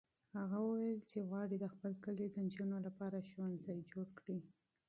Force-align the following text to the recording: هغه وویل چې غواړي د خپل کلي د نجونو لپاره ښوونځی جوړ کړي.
هغه 0.37 0.57
وویل 0.67 0.99
چې 1.11 1.17
غواړي 1.27 1.55
د 1.59 1.65
خپل 1.73 1.91
کلي 2.03 2.25
د 2.29 2.35
نجونو 2.45 2.77
لپاره 2.85 3.25
ښوونځی 3.27 3.77
جوړ 3.91 4.07
کړي. 4.19 4.39